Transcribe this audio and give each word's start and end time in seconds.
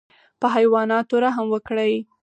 په 0.39 0.47
حیواناتو 0.55 1.15
رحم 1.23 1.45
وکړئ 1.51 1.93